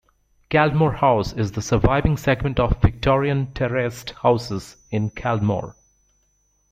Caldmore 0.49 0.95
House 0.95 1.31
is 1.31 1.51
the 1.51 1.61
surviving 1.61 2.17
segment 2.17 2.59
of 2.59 2.81
Victorian 2.81 3.53
terraced 3.53 4.09
houses 4.23 4.77
in 4.89 5.11
Caldmore. 5.11 5.75